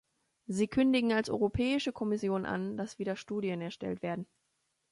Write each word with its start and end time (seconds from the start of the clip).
Sie 0.47 0.67
kündigen 0.67 1.11
als 1.11 1.29
Europäische 1.29 1.91
Kommission 1.91 2.43
an, 2.47 2.75
dass 2.75 2.97
wieder 2.97 3.15
Studien 3.15 3.61
erstellt 3.61 4.01
werden. 4.01 4.25